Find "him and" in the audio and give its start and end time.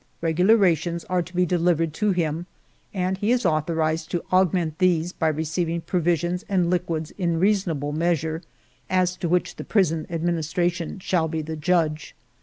2.09-3.19